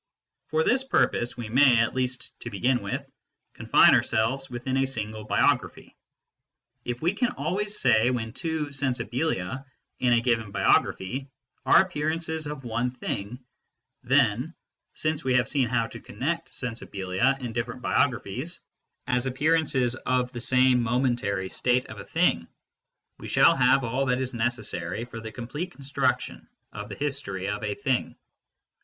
170 0.49 1.13
MYSTICISM 1.13 1.13
AND 1.13 1.13
LOGIC 1.13 1.35
For 1.35 1.37
this 1.37 1.37
purpose, 1.37 1.37
we 1.37 1.49
may, 1.49 1.79
at 1.79 1.93
least 1.93 2.39
to 2.39 2.49
begin 2.49 2.81
with, 2.81 3.05
confine 3.53 3.93
ourselves 3.93 4.49
within 4.49 4.77
a 4.77 4.87
single 4.87 5.25
biography. 5.25 5.95
If 6.83 7.03
we 7.03 7.13
can 7.13 7.33
always 7.33 7.79
say 7.79 8.09
when 8.09 8.33
two" 8.33 8.69
sensibilia" 8.71 9.63
in 9.99 10.13
a 10.13 10.19
given 10.21 10.49
biography 10.49 11.27
are 11.67 11.83
appearances 11.83 12.47
of 12.47 12.63
one 12.63 12.89
thing, 12.89 13.45
then, 14.01 14.55
since 14.95 15.23
we 15.23 15.35
have 15.35 15.47
seen 15.47 15.67
how 15.67 15.85
to 15.85 15.99
connect" 15.99 16.49
sensibilia" 16.51 17.39
in 17.39 17.53
different 17.53 17.83
biographies 17.83 18.59
as 19.05 19.27
appearances 19.27 19.93
of 19.93 20.31
the 20.31 20.41
same 20.41 20.81
momentary 20.81 21.47
state 21.47 21.85
of 21.91 21.99
a 21.99 22.05
thing, 22.05 22.47
we 23.19 23.27
shall 23.27 23.55
have 23.55 23.83
all 23.83 24.07
that 24.07 24.19
is 24.19 24.33
necessary 24.33 25.05
for 25.05 25.19
the 25.19 25.31
complete 25.31 25.71
con 25.73 25.83
struction 25.83 26.47
of 26.73 26.89
the 26.89 26.95
history 26.95 27.47
of 27.47 27.63
a 27.63 27.75
thing. 27.75 28.15